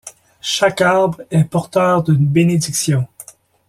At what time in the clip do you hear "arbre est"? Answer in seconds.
0.81-1.43